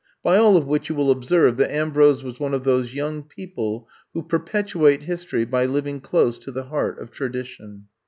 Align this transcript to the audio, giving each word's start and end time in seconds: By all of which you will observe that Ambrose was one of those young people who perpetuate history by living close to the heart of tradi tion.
By 0.23 0.35
all 0.37 0.57
of 0.57 0.65
which 0.65 0.89
you 0.89 0.95
will 0.95 1.11
observe 1.11 1.57
that 1.57 1.69
Ambrose 1.71 2.23
was 2.23 2.39
one 2.39 2.55
of 2.55 2.63
those 2.63 2.95
young 2.95 3.21
people 3.21 3.87
who 4.15 4.23
perpetuate 4.23 5.03
history 5.03 5.45
by 5.45 5.65
living 5.67 6.01
close 6.01 6.39
to 6.39 6.51
the 6.51 6.63
heart 6.63 6.97
of 6.97 7.11
tradi 7.11 7.45
tion. 7.45 7.85